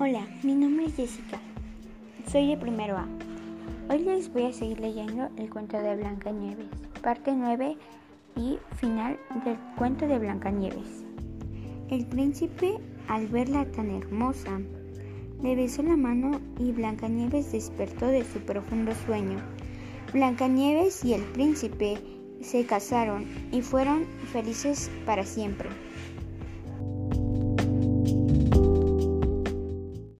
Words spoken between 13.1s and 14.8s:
verla tan hermosa,